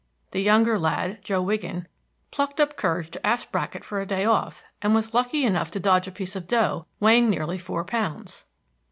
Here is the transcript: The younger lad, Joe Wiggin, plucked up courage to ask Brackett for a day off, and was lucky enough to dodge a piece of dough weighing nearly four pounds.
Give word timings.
The 0.31 0.41
younger 0.41 0.79
lad, 0.79 1.21
Joe 1.23 1.43
Wiggin, 1.43 1.87
plucked 2.31 2.59
up 2.59 2.75
courage 2.75 3.11
to 3.11 3.23
ask 3.23 3.51
Brackett 3.51 3.83
for 3.83 4.01
a 4.01 4.05
day 4.07 4.25
off, 4.25 4.63
and 4.81 4.95
was 4.95 5.13
lucky 5.13 5.45
enough 5.45 5.69
to 5.69 5.79
dodge 5.79 6.07
a 6.07 6.11
piece 6.11 6.35
of 6.35 6.47
dough 6.47 6.87
weighing 6.99 7.29
nearly 7.29 7.59
four 7.59 7.85
pounds. 7.85 8.45